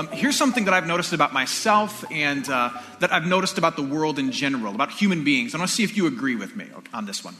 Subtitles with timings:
[0.00, 2.70] Um, here's something that I've noticed about myself and uh,
[3.00, 5.54] that I've noticed about the world in general, about human beings.
[5.54, 7.36] I want to see if you agree with me on this one.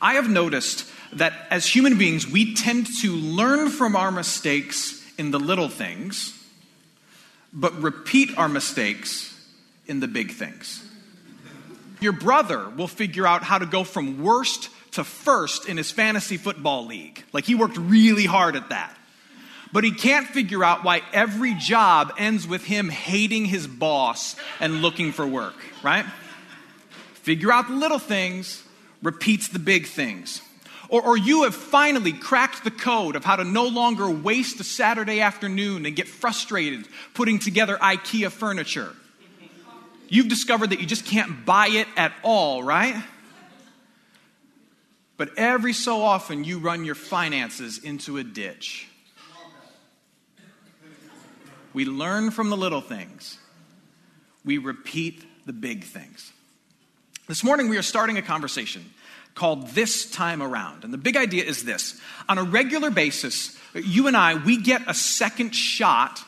[0.00, 5.30] I have noticed that as human beings, we tend to learn from our mistakes in
[5.30, 6.42] the little things,
[7.52, 9.38] but repeat our mistakes
[9.86, 10.82] in the big things.
[12.00, 16.38] Your brother will figure out how to go from worst to first in his fantasy
[16.38, 17.22] football league.
[17.34, 18.96] Like he worked really hard at that.
[19.72, 24.82] But he can't figure out why every job ends with him hating his boss and
[24.82, 26.04] looking for work, right?
[27.14, 28.64] Figure out the little things,
[29.02, 30.42] repeats the big things.
[30.88, 34.64] Or, or you have finally cracked the code of how to no longer waste a
[34.64, 38.92] Saturday afternoon and get frustrated putting together IKEA furniture.
[40.08, 43.00] You've discovered that you just can't buy it at all, right?
[45.16, 48.89] But every so often you run your finances into a ditch.
[51.72, 53.38] We learn from the little things,
[54.44, 56.32] we repeat the big things.
[57.28, 58.84] This morning, we are starting a conversation
[59.34, 60.84] called This Time Around.
[60.84, 64.82] And the big idea is this on a regular basis, you and I, we get
[64.88, 66.20] a second shot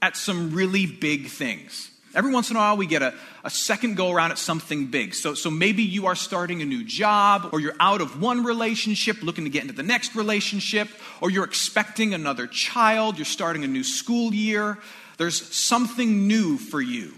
[0.00, 1.90] at some really big things.
[2.14, 5.14] Every once in a while, we get a, a second go around at something big.
[5.14, 9.22] So, so maybe you are starting a new job, or you're out of one relationship
[9.22, 10.88] looking to get into the next relationship,
[11.20, 14.78] or you're expecting another child, you're starting a new school year.
[15.16, 17.14] There's something new for you.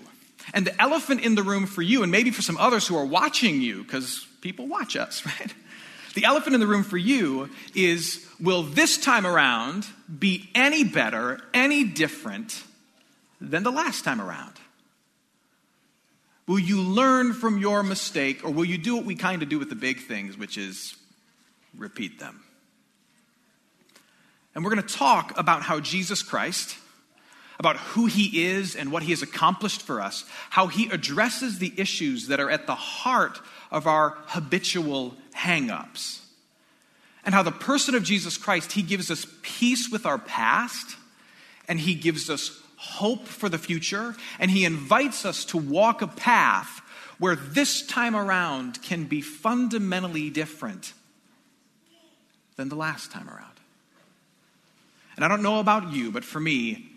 [0.54, 3.04] And the elephant in the room for you, and maybe for some others who are
[3.04, 5.54] watching you, because people watch us, right?
[6.14, 9.86] The elephant in the room for you is will this time around
[10.18, 12.62] be any better, any different
[13.40, 14.54] than the last time around?
[16.46, 19.58] Will you learn from your mistake, or will you do what we kind of do
[19.58, 20.94] with the big things, which is
[21.76, 22.42] repeat them?
[24.54, 26.78] And we're going to talk about how Jesus Christ,
[27.58, 31.72] about who he is and what he has accomplished for us, how he addresses the
[31.76, 33.40] issues that are at the heart
[33.70, 36.20] of our habitual hangups,
[37.24, 40.96] and how the person of Jesus Christ, he gives us peace with our past,
[41.66, 46.06] and he gives us hope for the future, and He invites us to walk a
[46.06, 46.82] path
[47.18, 50.92] where this time around can be fundamentally different
[52.56, 53.56] than the last time around.
[55.16, 56.90] And I don't know about you, but for me,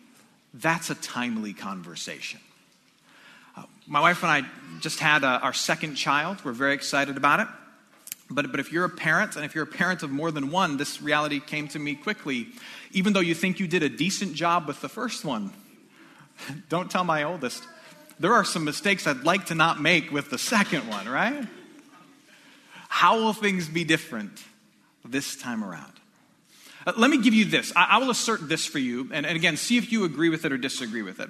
[0.54, 2.40] that's a timely conversation.
[3.56, 6.44] Uh, my wife and I just had uh, our second child.
[6.44, 7.48] We're very excited about it.
[8.30, 10.78] But, but if you're a parent, and if you're a parent of more than one,
[10.78, 12.48] this reality came to me quickly.
[12.92, 15.52] Even though you think you did a decent job with the first one,
[16.70, 17.64] Don't tell my oldest.
[18.20, 21.48] There are some mistakes I'd like to not make with the second one, right?
[22.90, 24.44] How will things be different
[25.06, 25.94] this time around?
[26.86, 27.72] Uh, let me give you this.
[27.76, 30.46] I, I will assert this for you, and, and again, see if you agree with
[30.46, 31.30] it or disagree with it.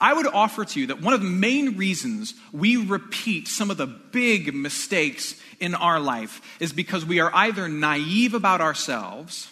[0.00, 3.76] I would offer to you that one of the main reasons we repeat some of
[3.76, 9.50] the big mistakes in our life is because we are either naive about ourselves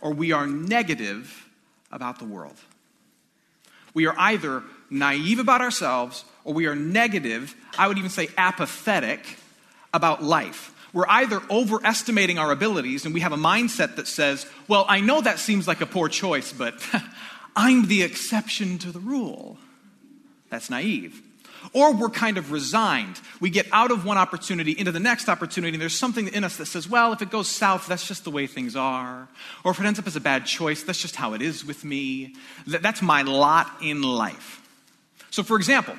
[0.00, 1.48] or we are negative
[1.92, 2.56] about the world.
[3.94, 9.36] We are either naive about ourselves or we are negative, I would even say apathetic,
[9.92, 10.74] about life.
[10.92, 15.20] We're either overestimating our abilities and we have a mindset that says, well, I know
[15.20, 16.74] that seems like a poor choice, but
[17.56, 19.58] I'm the exception to the rule.
[20.48, 21.22] That's naive.
[21.72, 23.20] Or we're kind of resigned.
[23.38, 26.56] We get out of one opportunity into the next opportunity, and there's something in us
[26.56, 29.28] that says, well, if it goes south, that's just the way things are.
[29.64, 31.84] Or if it ends up as a bad choice, that's just how it is with
[31.84, 32.34] me.
[32.66, 34.66] That's my lot in life.
[35.30, 35.94] So, for example,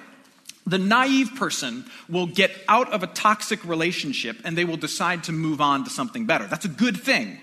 [0.65, 5.31] the naive person will get out of a toxic relationship and they will decide to
[5.31, 6.47] move on to something better.
[6.47, 7.39] That's a good thing.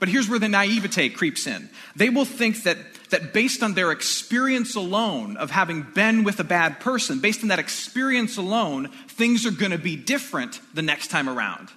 [0.00, 1.68] But here's where the naivete creeps in.
[1.94, 2.78] They will think that,
[3.10, 7.48] that based on their experience alone of having been with a bad person, based on
[7.48, 11.68] that experience alone, things are going to be different the next time around.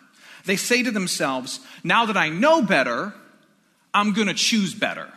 [0.45, 3.13] They say to themselves, now that I know better,
[3.93, 5.09] I'm going to choose better.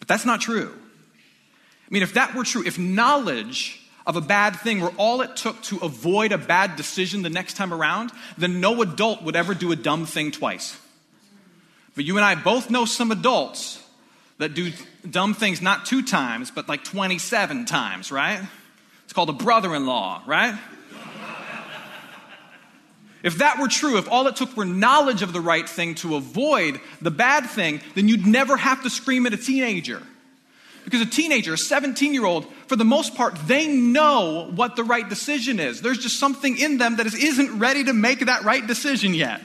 [0.00, 0.74] But that's not true.
[0.74, 5.36] I mean, if that were true, if knowledge of a bad thing were all it
[5.36, 9.54] took to avoid a bad decision the next time around, then no adult would ever
[9.54, 10.76] do a dumb thing twice.
[11.94, 13.82] But you and I both know some adults
[14.38, 14.72] that do
[15.08, 18.40] dumb things not two times, but like 27 times, right?
[19.04, 20.58] It's called a brother in law, right?
[23.22, 26.16] If that were true, if all it took were knowledge of the right thing to
[26.16, 30.02] avoid the bad thing, then you'd never have to scream at a teenager.
[30.84, 34.82] Because a teenager, a 17 year old, for the most part, they know what the
[34.82, 35.80] right decision is.
[35.80, 39.40] There's just something in them that isn't ready to make that right decision yet.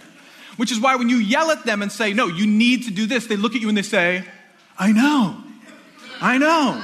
[0.58, 3.06] Which is why when you yell at them and say, no, you need to do
[3.06, 4.26] this, they look at you and they say,
[4.78, 5.38] I know.
[6.20, 6.84] I know.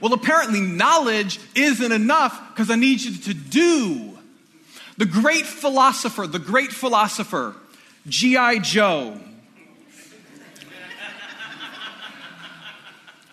[0.00, 4.18] Well, apparently, knowledge isn't enough because I need you to do.
[4.96, 7.54] The great philosopher, the great philosopher,
[8.06, 8.58] G.I.
[8.58, 9.18] Joe,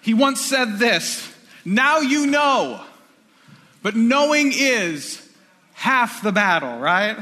[0.01, 1.33] he once said this
[1.65, 2.81] Now you know,
[3.81, 5.25] but knowing is
[5.73, 7.17] half the battle, right?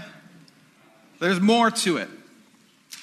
[1.20, 2.10] There's more to it.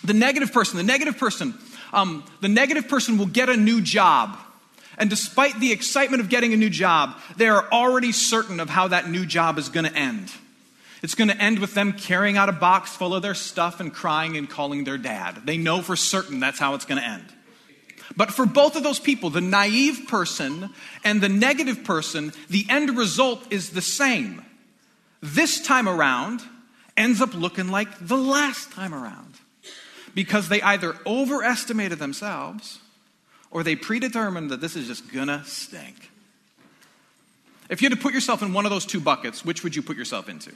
[0.04, 1.54] The negative person, the negative person,
[1.92, 4.36] um, the negative person will get a new job.
[4.98, 8.88] And despite the excitement of getting a new job, they are already certain of how
[8.88, 10.30] that new job is going to end.
[11.02, 13.92] It's going to end with them carrying out a box full of their stuff and
[13.92, 15.42] crying and calling their dad.
[15.44, 17.24] They know for certain that's how it's going to end.
[18.16, 20.70] But for both of those people, the naive person
[21.02, 24.44] and the negative person, the end result is the same.
[25.20, 26.42] This time around
[26.96, 29.34] ends up looking like the last time around
[30.14, 32.78] because they either overestimated themselves
[33.50, 36.10] or they predetermined that this is just gonna stink.
[37.68, 39.82] If you had to put yourself in one of those two buckets, which would you
[39.82, 40.52] put yourself into?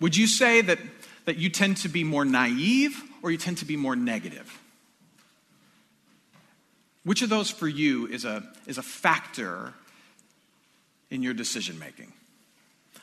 [0.00, 0.78] Would you say that,
[1.24, 4.58] that you tend to be more naive or you tend to be more negative?
[7.04, 9.72] Which of those for you is a, is a factor
[11.10, 12.12] in your decision making?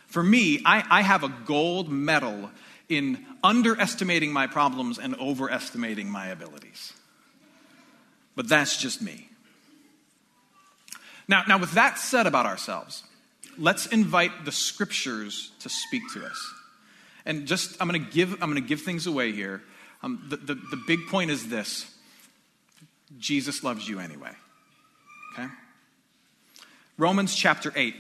[0.07, 2.49] For me, I, I have a gold medal
[2.89, 6.93] in underestimating my problems and overestimating my abilities.
[8.35, 9.29] But that's just me.
[11.27, 13.03] Now, now, with that said about ourselves,
[13.57, 16.53] let's invite the scriptures to speak to us.
[17.25, 19.63] And just, I'm going to give, I'm going to give things away here.
[20.03, 21.91] Um, the, the, the big point is this
[23.17, 24.31] Jesus loves you anyway.
[25.33, 25.47] Okay?
[26.97, 27.95] Romans chapter 8.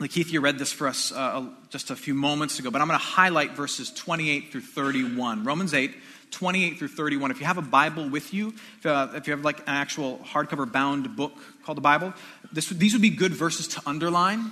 [0.00, 2.98] Keith, you read this for us uh, just a few moments ago, but I'm going
[2.98, 5.44] to highlight verses 28 through 31.
[5.44, 5.94] Romans 8,
[6.32, 7.30] 28 through 31.
[7.30, 8.48] If you have a Bible with you,
[8.78, 11.32] if, uh, if you have like an actual hardcover bound book
[11.64, 12.12] called the Bible,
[12.52, 14.50] this, these would be good verses to underline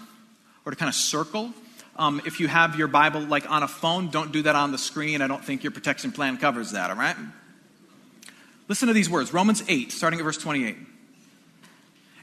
[0.65, 1.53] or to kind of circle.
[1.97, 4.79] Um, if you have your Bible like on a phone, don't do that on the
[4.79, 5.21] screen.
[5.23, 7.17] I don't think your protection plan covers that, all right?
[8.69, 10.77] Listen to these words Romans 8, starting at verse 28.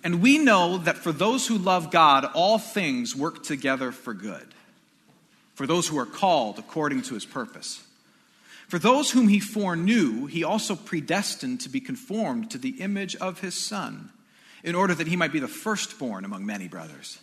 [0.03, 4.53] And we know that for those who love God, all things work together for good,
[5.55, 7.83] for those who are called according to his purpose.
[8.67, 13.39] For those whom he foreknew, he also predestined to be conformed to the image of
[13.41, 14.11] his Son,
[14.63, 17.19] in order that he might be the firstborn among many brothers.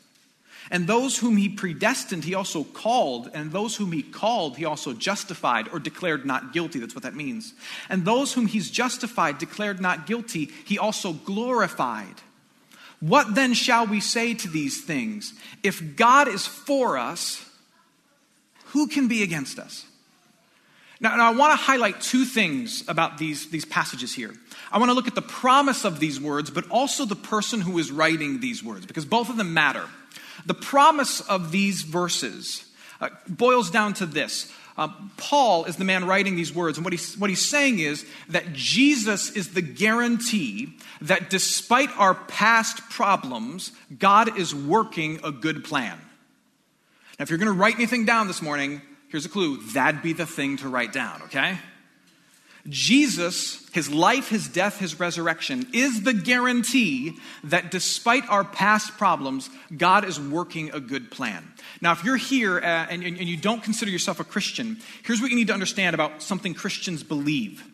[0.71, 3.31] And those whom he predestined, he also called.
[3.33, 6.81] And those whom he called, he also justified or declared not guilty.
[6.81, 7.55] That's what that means.
[7.89, 12.17] And those whom he's justified, declared not guilty, he also glorified.
[13.01, 15.35] What then shall we say to these things?
[15.63, 17.45] If God is for us,
[18.67, 19.85] who can be against us?
[21.01, 24.35] Now, now I want to highlight two things about these, these passages here.
[24.73, 27.79] I want to look at the promise of these words, but also the person who
[27.79, 29.87] is writing these words, because both of them matter.
[30.47, 32.65] The promise of these verses
[33.01, 36.95] uh, boils down to this uh, Paul is the man writing these words, and what
[37.19, 44.39] what he's saying is that Jesus is the guarantee that despite our past problems, God
[44.39, 45.99] is working a good plan.
[47.19, 50.13] Now, if you're going to write anything down this morning, here's a clue that'd be
[50.13, 51.59] the thing to write down, okay?
[52.69, 59.51] Jesus, his life, his death, his resurrection, is the guarantee that despite our past problems,
[59.77, 61.47] God is working a good plan.
[61.81, 65.31] Now, if you're here uh, and, and you don't consider yourself a Christian, here's what
[65.31, 67.65] you need to understand about something Christians believe.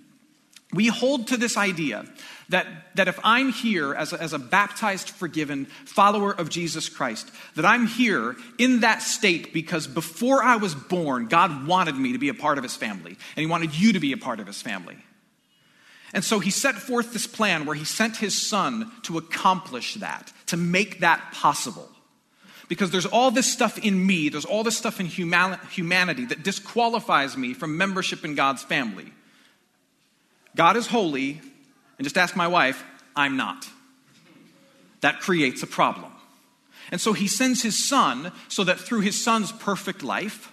[0.73, 2.07] We hold to this idea
[2.49, 7.31] that, that if I'm here as a, as a baptized, forgiven follower of Jesus Christ,
[7.57, 12.19] that I'm here in that state because before I was born, God wanted me to
[12.19, 14.47] be a part of his family, and he wanted you to be a part of
[14.47, 14.97] his family.
[16.15, 20.33] And so he set forth this plan where he sent his son to accomplish that,
[20.47, 21.89] to make that possible.
[22.69, 27.37] Because there's all this stuff in me, there's all this stuff in humanity that disqualifies
[27.37, 29.13] me from membership in God's family.
[30.57, 31.41] God is holy,
[31.99, 32.83] and just ask my wife,
[33.17, 33.69] I'm not.
[35.01, 36.13] That creates a problem.
[36.91, 40.51] And so he sends his son so that through his son's perfect life,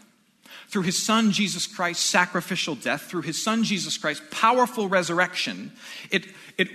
[0.67, 5.73] through his son Jesus Christ's sacrificial death, through his son Jesus Christ's powerful resurrection,
[6.11, 6.27] it,
[6.57, 6.69] it,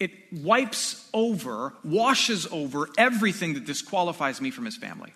[0.00, 5.12] it wipes over, washes over everything that disqualifies me from his family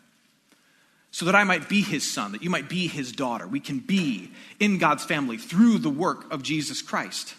[1.11, 3.47] so that I might be his son, that you might be his daughter.
[3.47, 7.35] We can be in God's family through the work of Jesus Christ.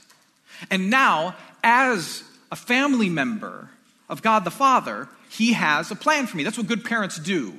[0.70, 3.70] And now, as a family member
[4.10, 6.44] of God the Father, he has a plan for me.
[6.44, 7.54] That's what good parents do.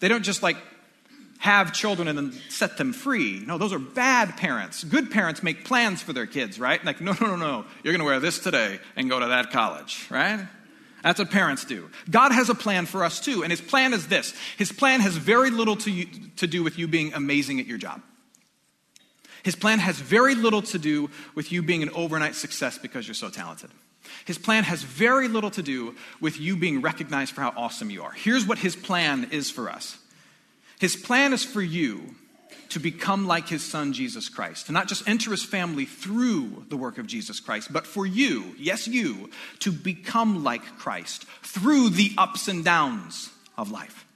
[0.00, 0.56] They don't just like
[1.38, 3.42] have children and then set them free.
[3.46, 4.84] No, those are bad parents.
[4.84, 6.84] Good parents make plans for their kids, right?
[6.84, 7.64] Like, no, no, no, no.
[7.82, 10.46] You're going to wear this today and go to that college, right?
[11.02, 11.90] That's what parents do.
[12.08, 15.16] God has a plan for us too, and his plan is this His plan has
[15.16, 16.06] very little to, you,
[16.36, 18.02] to do with you being amazing at your job.
[19.42, 23.14] His plan has very little to do with you being an overnight success because you're
[23.14, 23.70] so talented.
[24.24, 28.02] His plan has very little to do with you being recognized for how awesome you
[28.02, 28.12] are.
[28.12, 29.98] Here's what his plan is for us
[30.80, 32.14] His plan is for you
[32.72, 36.76] to become like his son, Jesus Christ, to not just enter his family through the
[36.76, 42.12] work of Jesus Christ, but for you, yes, you, to become like Christ through the
[42.16, 44.06] ups and downs of life.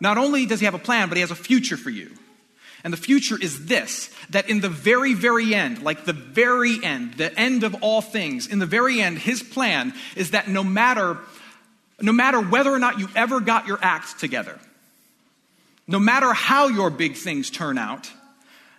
[0.00, 2.10] Not only does he have a plan, but he has a future for you.
[2.84, 7.14] And the future is this that in the very, very end, like the very end,
[7.14, 11.18] the end of all things, in the very end, his plan is that no matter,
[12.00, 14.58] no matter whether or not you ever got your act together,
[15.88, 18.12] no matter how your big things turn out,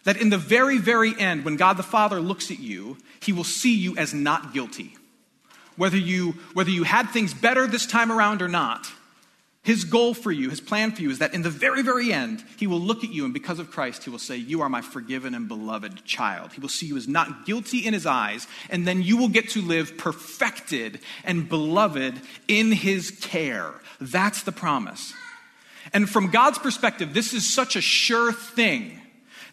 [0.04, 3.44] that in the very, very end, when God the Father looks at you, he will
[3.44, 4.96] see you as not guilty.
[5.76, 8.88] Whether you, whether you had things better this time around or not,
[9.62, 12.44] his goal for you, his plan for you, is that in the very, very end,
[12.58, 14.82] he will look at you and because of Christ, he will say, You are my
[14.82, 16.54] forgiven and beloved child.
[16.54, 19.50] He will see you as not guilty in his eyes, and then you will get
[19.50, 23.74] to live perfected and beloved in his care.
[24.00, 25.14] That's the promise.
[25.94, 29.00] And from God's perspective, this is such a sure thing.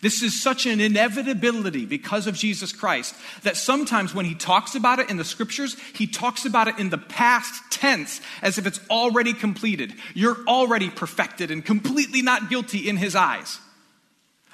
[0.03, 4.99] This is such an inevitability because of Jesus Christ that sometimes when he talks about
[4.99, 8.81] it in the scriptures, he talks about it in the past tense as if it's
[8.91, 9.95] already completed.
[10.15, 13.59] You're already perfected and completely not guilty in his eyes.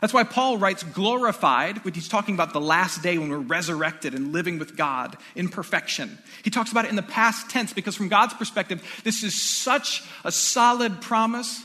[0.01, 4.15] That's why Paul writes glorified when he's talking about the last day when we're resurrected
[4.15, 6.19] and living with God in perfection.
[6.43, 10.03] He talks about it in the past tense because, from God's perspective, this is such
[10.25, 11.65] a solid promise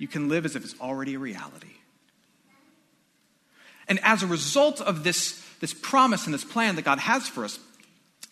[0.00, 1.68] you can live as if it's already a reality.
[3.86, 7.44] And as a result of this, this promise and this plan that God has for
[7.44, 7.58] us,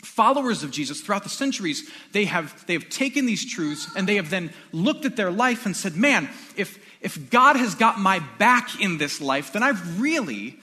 [0.03, 4.15] followers of Jesus throughout the centuries, they have, they have taken these truths and they
[4.15, 8.21] have then looked at their life and said, man, if, if God has got my
[8.39, 10.59] back in this life, then I've really,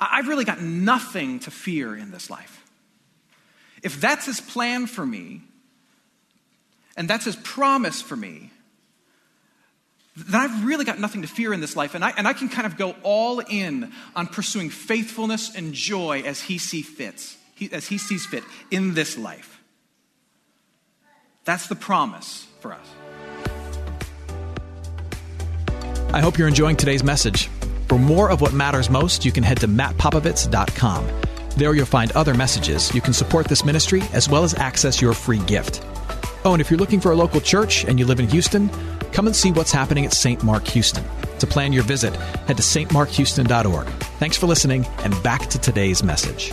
[0.00, 2.64] I've really got nothing to fear in this life.
[3.80, 5.42] If that's his plan for me,
[6.96, 8.50] and that's his promise for me,
[10.16, 11.94] then I've really got nothing to fear in this life.
[11.94, 16.22] And I, and I can kind of go all in on pursuing faithfulness and joy
[16.24, 19.60] as he, see fits, he, as he sees fit in this life.
[21.44, 22.86] That's the promise for us.
[26.12, 27.48] I hope you're enjoying today's message.
[27.88, 31.06] For more of what matters most, you can head to mattpopovits.com.
[31.56, 32.92] There you'll find other messages.
[32.94, 35.82] You can support this ministry as well as access your free gift.
[36.44, 38.70] Oh, and if you're looking for a local church and you live in Houston,
[39.16, 40.44] come and see what's happening at St.
[40.44, 41.02] Mark Houston.
[41.38, 42.14] To plan your visit,
[42.46, 43.86] head to stmarkhouston.org.
[44.18, 46.52] Thanks for listening, and back to today's message.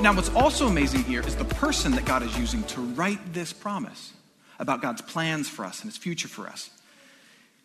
[0.00, 3.52] Now, what's also amazing here is the person that God is using to write this
[3.52, 4.12] promise
[4.60, 6.70] about God's plans for us and his future for us.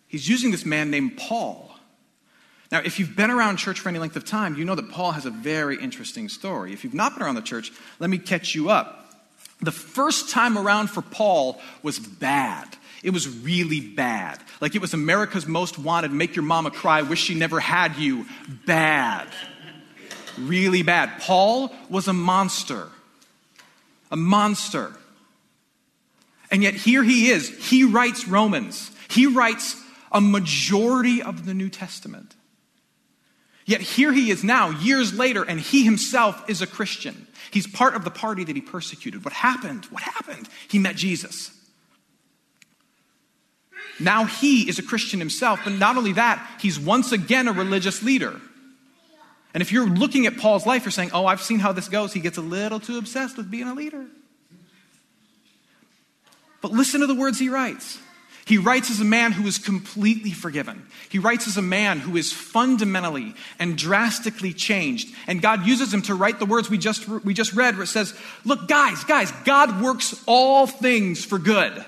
[0.07, 1.69] He's using this man named Paul.
[2.71, 5.11] Now, if you've been around church for any length of time, you know that Paul
[5.11, 6.73] has a very interesting story.
[6.73, 9.13] If you've not been around the church, let me catch you up.
[9.59, 12.77] The first time around for Paul was bad.
[13.03, 14.39] It was really bad.
[14.59, 18.25] Like it was America's most wanted, make your mama cry, wish she never had you,
[18.65, 19.27] bad.
[20.37, 21.19] really bad.
[21.21, 22.87] Paul was a monster.
[24.11, 24.93] A monster.
[26.51, 27.49] And yet here he is.
[27.69, 28.91] He writes Romans.
[29.09, 29.81] He writes
[30.11, 32.35] a majority of the New Testament.
[33.65, 37.27] Yet here he is now, years later, and he himself is a Christian.
[37.51, 39.23] He's part of the party that he persecuted.
[39.23, 39.85] What happened?
[39.85, 40.49] What happened?
[40.67, 41.51] He met Jesus.
[44.01, 48.03] Now he is a Christian himself, but not only that, he's once again a religious
[48.03, 48.39] leader.
[49.53, 52.13] And if you're looking at Paul's life, you're saying, oh, I've seen how this goes.
[52.13, 54.05] He gets a little too obsessed with being a leader.
[56.61, 57.99] But listen to the words he writes.
[58.45, 60.85] He writes as a man who is completely forgiven.
[61.09, 65.13] He writes as a man who is fundamentally and drastically changed.
[65.27, 67.87] And God uses him to write the words we just, we just read, where it
[67.87, 71.85] says, Look, guys, guys, God works all things for good.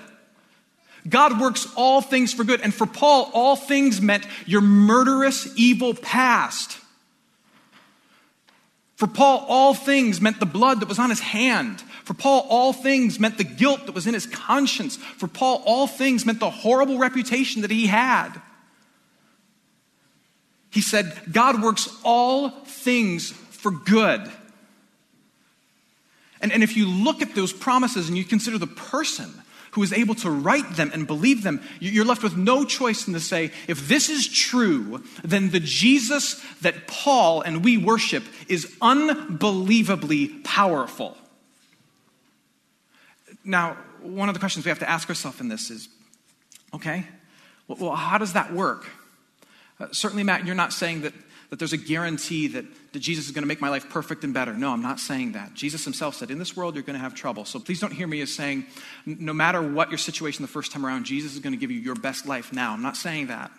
[1.08, 2.60] God works all things for good.
[2.60, 6.78] And for Paul, all things meant your murderous, evil past.
[8.96, 11.80] For Paul, all things meant the blood that was on his hand.
[12.04, 14.96] For Paul, all things meant the guilt that was in his conscience.
[14.96, 18.30] For Paul, all things meant the horrible reputation that he had.
[20.70, 24.30] He said, God works all things for good.
[26.40, 29.32] And, and if you look at those promises and you consider the person
[29.74, 33.14] who is able to write them and believe them, you're left with no choice than
[33.14, 38.72] to say, if this is true, then the Jesus that Paul and we worship is
[38.80, 41.16] unbelievably powerful.
[43.44, 45.88] Now, one of the questions we have to ask ourselves in this is
[46.72, 47.06] okay,
[47.66, 48.86] well, how does that work?
[49.80, 51.14] Uh, certainly, Matt, you're not saying that
[51.54, 54.34] that there's a guarantee that, that Jesus is going to make my life perfect and
[54.34, 54.52] better.
[54.54, 55.54] No, I'm not saying that.
[55.54, 57.44] Jesus himself said, In this world, you're going to have trouble.
[57.44, 58.66] So please don't hear me as saying,
[59.06, 61.78] no matter what your situation the first time around, Jesus is going to give you
[61.78, 62.72] your best life now.
[62.72, 63.52] I'm not saying that.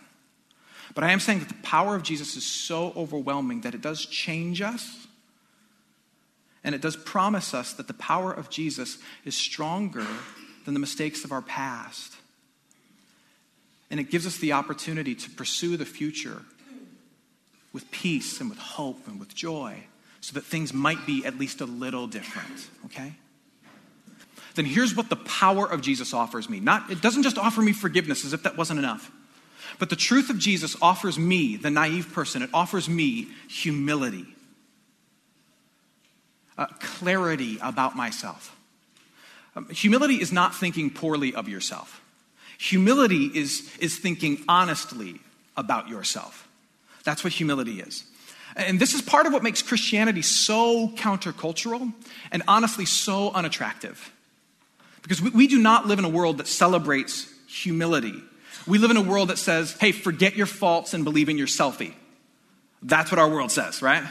[0.93, 4.05] But I am saying that the power of Jesus is so overwhelming that it does
[4.05, 5.07] change us.
[6.61, 10.05] And it does promise us that the power of Jesus is stronger
[10.65, 12.13] than the mistakes of our past.
[13.89, 16.41] And it gives us the opportunity to pursue the future
[17.75, 19.75] with peace and with hope and with joy
[20.21, 23.13] so that things might be at least a little different, okay?
[24.55, 26.61] Then here's what the power of Jesus offers me.
[26.61, 29.11] Not it doesn't just offer me forgiveness as if that wasn't enough.
[29.77, 34.25] But the truth of Jesus offers me, the naive person, it offers me humility.
[36.57, 38.55] Uh, clarity about myself.
[39.53, 42.01] Um, humility is not thinking poorly of yourself.
[42.57, 45.19] Humility is, is thinking honestly
[45.57, 46.44] about yourself.
[47.05, 48.03] That's what humility is.
[48.57, 51.93] And this is part of what makes Christianity so countercultural
[52.31, 54.11] and honestly so unattractive.
[55.01, 58.15] Because we, we, do not live in a world that celebrates humility.
[58.65, 61.47] We live in a world that says, hey, forget your faults and believe in your
[61.47, 61.93] selfie.
[62.81, 64.03] That's what our world says, right?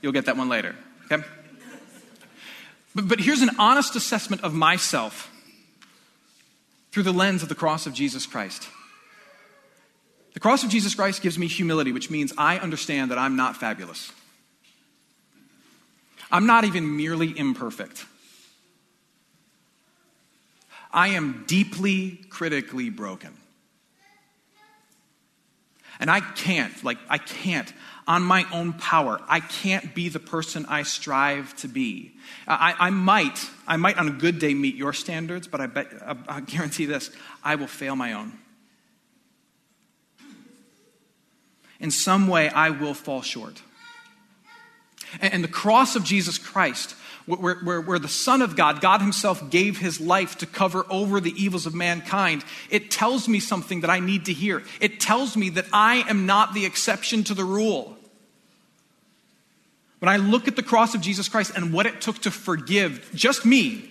[0.00, 0.76] You'll get that one later,
[1.10, 1.24] okay?
[2.94, 5.30] But, but here's an honest assessment of myself
[6.92, 8.68] through the lens of the cross of Jesus Christ.
[10.34, 13.56] The cross of Jesus Christ gives me humility, which means I understand that I'm not
[13.56, 14.10] fabulous.
[16.30, 18.06] I'm not even merely imperfect.
[20.90, 23.36] I am deeply critically broken.
[26.00, 27.72] And I can't, like, I can't,
[28.08, 32.12] on my own power, I can't be the person I strive to be.
[32.48, 35.88] I, I might, I might on a good day meet your standards, but I bet,
[36.04, 37.10] I, I guarantee this,
[37.44, 38.32] I will fail my own.
[41.82, 43.60] In some way I will fall short.
[45.20, 46.92] And, the cross of Jesus Christ,
[47.26, 51.20] where, where, where, the Son of God, God Himself, gave His life to cover over
[51.20, 54.62] the evils of mankind, it tells me something that I need to hear.
[54.80, 57.94] It tells me that I am not the exception to the rule.
[59.98, 63.10] When I look at the cross of Jesus Christ and what it took to forgive
[63.14, 63.88] just me,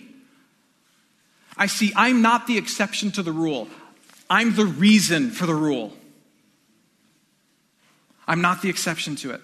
[1.56, 3.68] I see I'm not the exception to the rule.
[4.28, 5.92] I'm the reason for the rule.
[8.26, 9.40] I'm not the exception to it.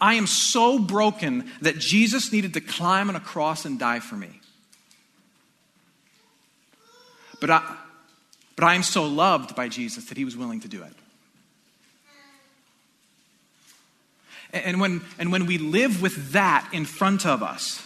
[0.00, 4.16] I am so broken that Jesus needed to climb on a cross and die for
[4.16, 4.40] me.
[7.40, 7.76] But I,
[8.56, 10.92] but I am so loved by Jesus that he was willing to do it.
[14.52, 17.84] And when, and when we live with that in front of us,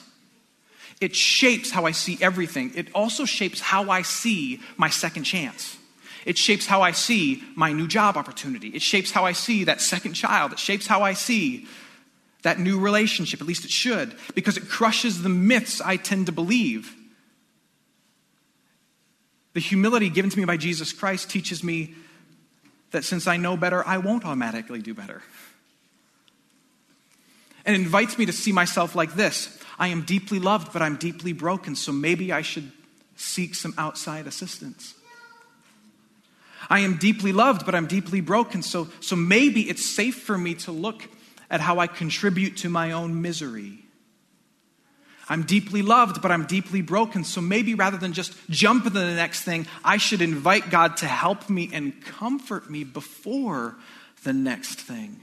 [1.01, 2.73] it shapes how I see everything.
[2.75, 5.79] It also shapes how I see my second chance.
[6.29, 8.69] It shapes how I see my new job opportunity.
[8.69, 10.53] It shapes how I see that second child.
[10.53, 11.67] It shapes how I see
[12.43, 13.41] that new relationship.
[13.41, 16.95] At least it should, because it crushes the myths I tend to believe.
[19.55, 21.95] The humility given to me by Jesus Christ teaches me
[22.91, 25.23] that since I know better, I won't automatically do better.
[27.65, 31.33] and invites me to see myself like this I am deeply loved, but I'm deeply
[31.33, 32.71] broken, so maybe I should
[33.17, 34.93] seek some outside assistance.
[36.71, 40.55] I am deeply loved, but I'm deeply broken, so, so maybe it's safe for me
[40.57, 41.09] to look
[41.51, 43.79] at how I contribute to my own misery.
[45.31, 47.23] I'm deeply loved, but I'm deeply broken.
[47.23, 51.07] So maybe rather than just jump into the next thing, I should invite God to
[51.07, 53.77] help me and comfort me before
[54.25, 55.21] the next thing.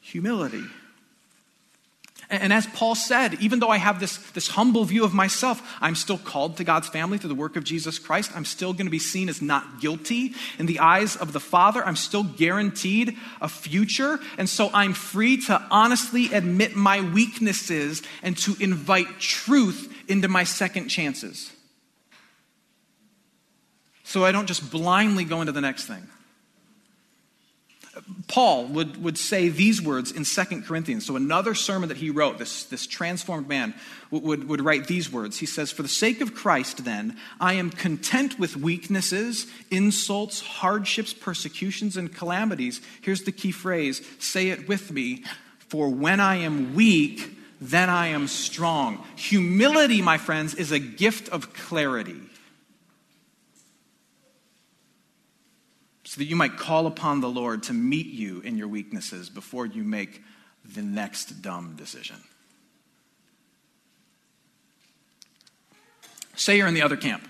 [0.00, 0.64] Humility.
[2.30, 5.94] And as Paul said, even though I have this, this humble view of myself, I'm
[5.94, 8.30] still called to God's family through the work of Jesus Christ.
[8.34, 11.84] I'm still going to be seen as not guilty in the eyes of the Father.
[11.84, 14.18] I'm still guaranteed a future.
[14.38, 20.44] And so I'm free to honestly admit my weaknesses and to invite truth into my
[20.44, 21.52] second chances.
[24.04, 26.08] So I don't just blindly go into the next thing.
[28.28, 31.06] Paul would, would say these words in Second Corinthians.
[31.06, 33.74] So, another sermon that he wrote, this, this transformed man,
[34.10, 35.38] would, would write these words.
[35.38, 41.14] He says, For the sake of Christ, then, I am content with weaknesses, insults, hardships,
[41.14, 42.80] persecutions, and calamities.
[43.00, 45.24] Here's the key phrase say it with me.
[45.68, 49.02] For when I am weak, then I am strong.
[49.16, 52.20] Humility, my friends, is a gift of clarity.
[56.14, 59.66] So that you might call upon the Lord to meet you in your weaknesses before
[59.66, 60.22] you make
[60.64, 62.14] the next dumb decision.
[66.36, 67.26] Say you're in the other camp.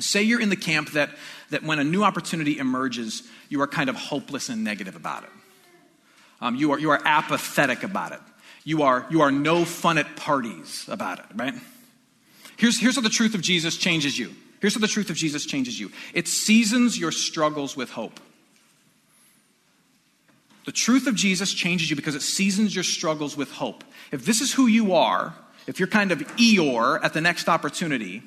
[0.00, 1.10] Say you're in the camp that,
[1.50, 5.30] that when a new opportunity emerges, you are kind of hopeless and negative about it.
[6.40, 8.20] Um, you, are, you are apathetic about it.
[8.64, 11.52] You are, you are no fun at parties about it, right?
[12.56, 15.44] Here's, here's how the truth of Jesus changes you Here's how the truth of Jesus
[15.44, 18.18] changes you it seasons your struggles with hope.
[20.64, 23.84] The truth of Jesus changes you because it seasons your struggles with hope.
[24.10, 25.34] If this is who you are,
[25.66, 28.22] if you're kind of Eeyore at the next opportunity,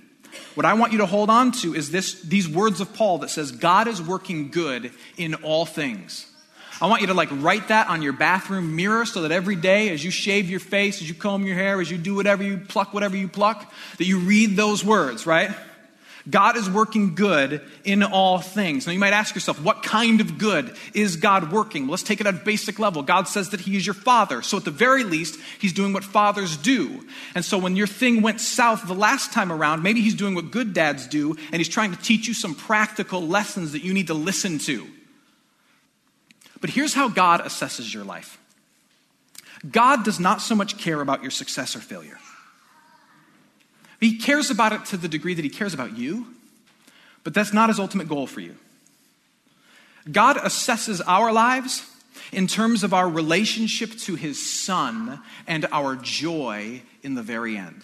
[0.54, 3.32] what I want you to hold on to is this, these words of Paul that
[3.32, 6.32] says, God is working good in all things.
[6.80, 9.90] I want you to like write that on your bathroom mirror so that every day
[9.90, 12.60] as you shave your face, as you comb your hair, as you do whatever you
[12.60, 15.50] pluck, whatever you pluck, that you read those words, right?
[16.30, 18.86] God is working good in all things.
[18.86, 21.84] Now, you might ask yourself, what kind of good is God working?
[21.84, 23.02] Well, let's take it at a basic level.
[23.02, 24.42] God says that He is your Father.
[24.42, 27.06] So, at the very least, He's doing what fathers do.
[27.34, 30.52] And so, when your thing went south the last time around, maybe He's doing what
[30.52, 34.08] good dads do, and He's trying to teach you some practical lessons that you need
[34.08, 34.86] to listen to.
[36.60, 38.38] But here's how God assesses your life
[39.70, 42.20] God does not so much care about your success or failure.
[44.00, 46.28] He cares about it to the degree that he cares about you,
[47.24, 48.56] but that's not his ultimate goal for you.
[50.12, 51.86] God assesses our lives
[52.32, 57.82] in terms of our relationship to his son and our joy in the very end.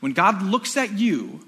[0.00, 1.40] When God looks at you,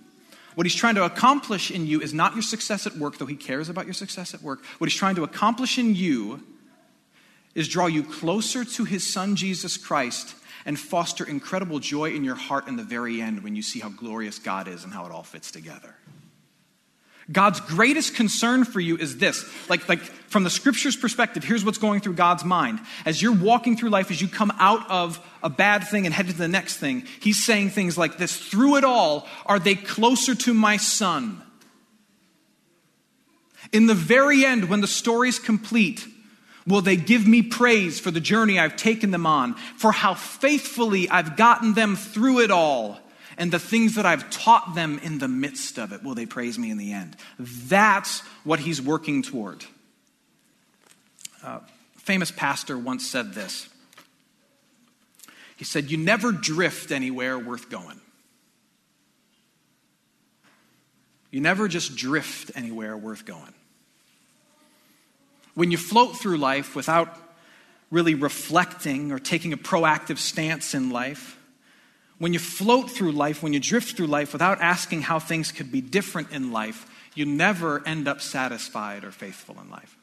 [0.54, 3.36] what he's trying to accomplish in you is not your success at work, though he
[3.36, 4.62] cares about your success at work.
[4.78, 6.42] What he's trying to accomplish in you
[7.54, 12.34] is draw you closer to his son, Jesus Christ, and foster incredible joy in your
[12.34, 15.12] heart in the very end when you see how glorious God is and how it
[15.12, 15.94] all fits together.
[17.30, 19.44] God's greatest concern for you is this.
[19.68, 22.80] Like, like from the scripture's perspective, here's what's going through God's mind.
[23.04, 26.26] As you're walking through life, as you come out of a bad thing and head
[26.26, 30.34] to the next thing, He's saying things like this Through it all, are they closer
[30.34, 31.40] to my son?
[33.72, 36.04] In the very end, when the story's complete,
[36.66, 41.08] Will they give me praise for the journey I've taken them on, for how faithfully
[41.08, 43.00] I've gotten them through it all,
[43.36, 46.02] and the things that I've taught them in the midst of it?
[46.02, 47.16] Will they praise me in the end?
[47.38, 49.64] That's what he's working toward.
[51.42, 51.60] Uh,
[51.96, 53.68] famous pastor once said this.
[55.56, 58.00] He said, You never drift anywhere worth going.
[61.30, 63.54] You never just drift anywhere worth going.
[65.54, 67.18] When you float through life without
[67.90, 71.38] really reflecting or taking a proactive stance in life,
[72.18, 75.72] when you float through life, when you drift through life without asking how things could
[75.72, 79.96] be different in life, you never end up satisfied or faithful in life.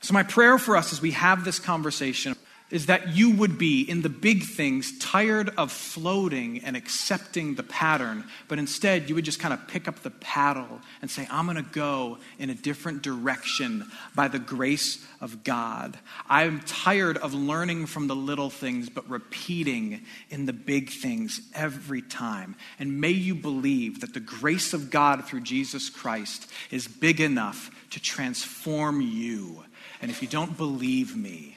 [0.00, 2.34] So, my prayer for us as we have this conversation
[2.70, 7.62] is that you would be, in the big things, tired of floating and accepting the
[7.62, 11.46] pattern, but instead you would just kind of pick up the paddle and say, I'm
[11.46, 15.98] going to go in a different direction by the grace of God.
[16.28, 22.02] I'm tired of learning from the little things, but repeating in the big things every
[22.02, 22.56] time.
[22.78, 27.70] And may you believe that the grace of God through Jesus Christ is big enough
[27.90, 29.64] to transform you.
[30.00, 31.56] And if you don't believe me,